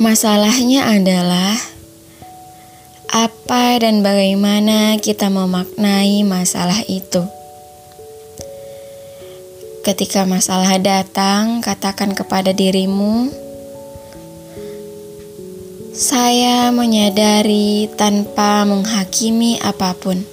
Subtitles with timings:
[0.00, 1.60] Masalahnya adalah
[3.12, 7.20] apa dan bagaimana kita memaknai masalah itu.
[9.84, 13.28] Ketika masalah datang, katakan kepada dirimu,
[15.92, 20.24] "Saya menyadari tanpa menghakimi apa pun."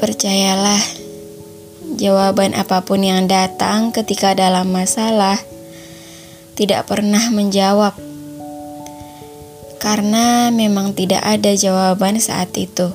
[0.00, 0.80] Percayalah,
[2.00, 5.36] jawaban apa pun yang datang ketika dalam masalah
[6.56, 7.92] tidak pernah menjawab,
[9.76, 12.90] karena memang tidak ada jawaban saat itu.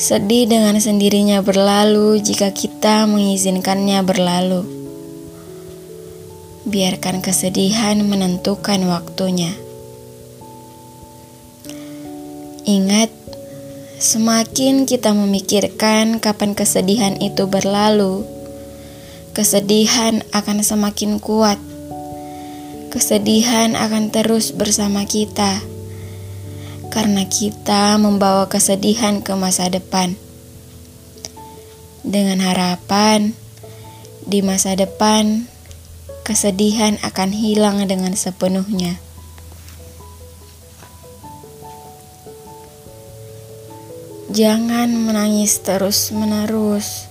[0.00, 4.64] Sedih dengan sendirinya berlalu jika kita mengizinkannya berlalu.
[6.64, 9.52] Biarkan kesedihan menentukan waktunya.
[12.64, 13.12] Ingat,
[14.00, 18.24] semakin kita memikirkan kapan kesedihan itu berlalu,
[19.30, 21.58] kesedihan akan semakin kuat.
[22.90, 25.62] Kesedihan akan terus bersama kita
[26.90, 30.18] karena kita membawa kesedihan ke masa depan.
[32.02, 33.38] Dengan harapan
[34.26, 35.46] di masa depan,
[36.26, 38.98] kesedihan akan hilang dengan sepenuhnya.
[44.30, 47.09] Jangan menangis terus-menerus.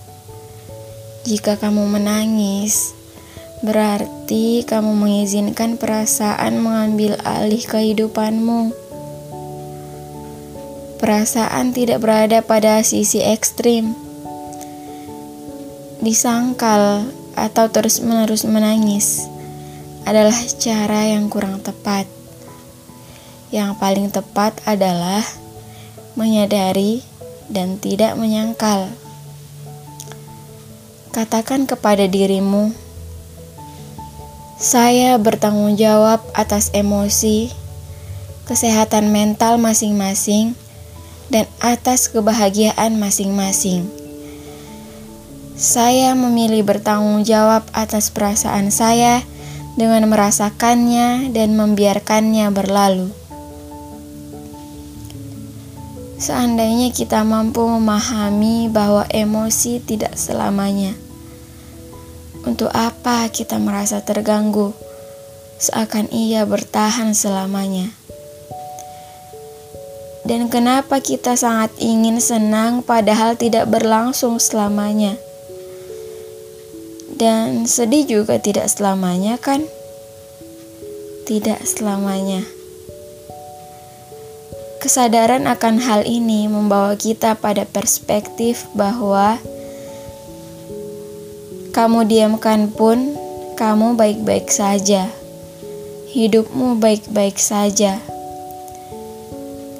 [1.29, 2.97] Jika kamu menangis,
[3.61, 8.73] berarti kamu mengizinkan perasaan mengambil alih kehidupanmu.
[10.97, 13.93] Perasaan tidak berada pada sisi ekstrim.
[16.01, 17.05] Disangkal
[17.37, 19.21] atau terus-menerus menangis
[20.09, 22.09] adalah cara yang kurang tepat.
[23.53, 25.21] Yang paling tepat adalah
[26.17, 27.05] menyadari
[27.53, 28.89] dan tidak menyangkal.
[31.09, 32.73] Katakan kepada dirimu,
[34.61, 37.49] "Saya bertanggung jawab atas emosi,
[38.45, 40.53] kesehatan mental masing-masing."
[41.29, 43.85] dan atas kebahagiaan masing-masing.
[45.55, 49.21] Saya memilih bertanggung jawab atas perasaan saya
[49.77, 53.18] dengan merasakannya dan membiarkannya berlalu.
[56.19, 60.91] Seandainya kita mampu memahami bahwa emosi tidak selamanya,
[62.43, 64.75] untuk apa kita merasa terganggu
[65.63, 67.95] seakan ia bertahan selamanya?
[70.27, 75.15] Dan kenapa kita sangat ingin senang padahal tidak berlangsung selamanya?
[77.15, 79.63] Dan sedih juga tidak selamanya kan?
[81.23, 82.58] Tidak selamanya.
[84.79, 89.35] Kesadaran akan hal ini membawa kita pada perspektif bahwa
[91.75, 93.11] kamu diamkan pun
[93.59, 95.11] kamu baik-baik saja.
[96.15, 97.99] Hidupmu baik-baik saja.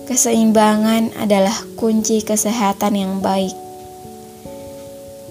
[0.04, 3.56] Keseimbangan adalah kunci kesehatan yang baik.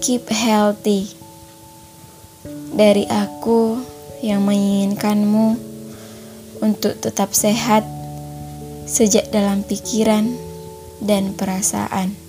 [0.01, 1.13] Keep healthy.
[2.73, 3.85] Dari aku
[4.25, 5.61] yang menginginkanmu
[6.65, 7.98] untuk tetap sehat
[8.89, 10.33] sejak dalam pikiran
[11.05, 12.28] dan perasaan.